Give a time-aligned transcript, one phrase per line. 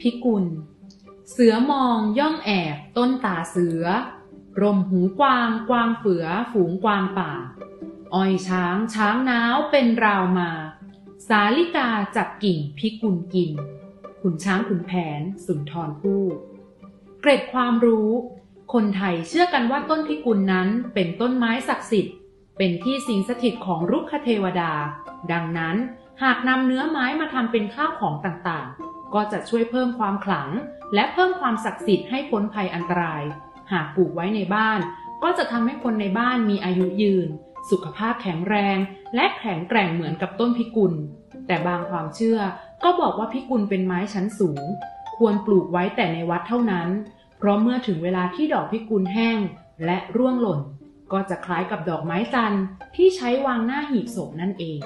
[0.00, 0.44] พิกุล
[1.30, 3.84] เสือมองย่องแอบต้นตาเสือ
[4.62, 7.32] รมหูกวางกวางเฝือฝูงกวางป่า
[8.14, 10.50] อ้อยช้างช้างน้าวเป็นราวมา
[11.28, 13.50] สาลิกาจับกิ่งพิกุลกิน
[14.22, 16.24] ขุนช้างขุนแผนสุนทรภู่
[17.20, 18.10] เกร็ดความรู้
[18.72, 22.14] คนไทยเชื่อกันว่าต้นพิกุลนั้นเป็นต้นไม้ศักดิ์สิทธิ์
[22.58, 24.72] เป็นที่สิงสถิตของรุกขเทวดา
[25.32, 25.76] ดังนั้น
[26.22, 28.67] หากนำเนื้อไม้มาทำเป็นข้าวของต่าง
[29.18, 30.48] ก็จะช่วยเพิ่มความขลัง
[30.94, 33.22] และเพิ่มความศักดิ์สิทธิ์ให้พ้นภัยอันตราย
[33.72, 34.80] หากปลูกไว้ในบ้าน
[35.22, 37.28] ก็จะทำให้คนในบ้านมีอายุยืน
[37.70, 38.78] สุขภาพแข็งแรง
[39.14, 40.92] และแข็งแกร่งเหมือนกับต้นพิกุล
[41.46, 42.38] แต่บางความเชื่อ
[42.82, 44.62] ก็บอกว่าพิกุลเป็นไม้ชั้นสูง
[45.16, 46.88] ควรปลูกไว้แต่ในวัดเท่านั้น
[47.38, 49.38] เพราะเมื่อถึงเวลาที่ดอกพิกุลแห้ง
[49.84, 50.60] และร่วงหล่น
[51.12, 52.64] ก็จะคล้ายกับดอกไม้จันทร์
[52.96, 54.80] ที่ใช้วางหน้าหีบศพนั่นเอง